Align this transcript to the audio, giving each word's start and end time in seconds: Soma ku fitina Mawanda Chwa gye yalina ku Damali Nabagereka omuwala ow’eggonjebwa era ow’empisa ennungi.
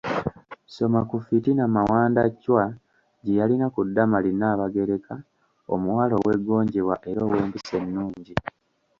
Soma 0.75 1.01
ku 1.09 1.17
fitina 1.25 1.63
Mawanda 1.75 2.21
Chwa 2.41 2.65
gye 3.23 3.33
yalina 3.39 3.67
ku 3.73 3.81
Damali 3.95 4.31
Nabagereka 4.39 5.15
omuwala 5.73 6.13
ow’eggonjebwa 6.21 6.95
era 7.09 7.21
ow’empisa 7.27 7.75
ennungi. 7.83 8.35